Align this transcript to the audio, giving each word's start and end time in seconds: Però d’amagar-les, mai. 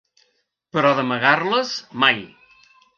Però 0.77 0.95
d’amagar-les, 1.01 1.77
mai. 2.07 2.23